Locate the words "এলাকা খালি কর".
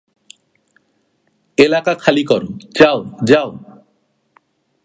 1.57-2.43